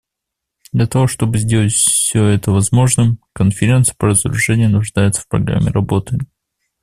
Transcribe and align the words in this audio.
Для 0.73 0.87
того 0.87 1.05
чтобы 1.05 1.37
сделать 1.37 1.73
все 1.73 2.25
это 2.25 2.49
возможным, 2.49 3.19
Конференция 3.33 3.93
по 3.95 4.07
разоружению 4.07 4.71
нуждается 4.71 5.21
в 5.21 5.27
программе 5.27 5.69
работы. 5.69 6.17